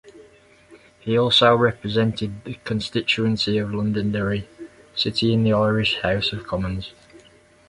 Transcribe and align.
He 0.99 1.15
also 1.15 1.55
represented 1.55 2.43
the 2.43 2.55
constituency 2.63 3.59
of 3.59 3.71
Londonderry 3.71 4.49
City 4.95 5.31
in 5.31 5.43
the 5.43 5.53
Irish 5.53 5.99
House 6.01 6.33
of 6.33 6.47
Commons. 6.47 6.91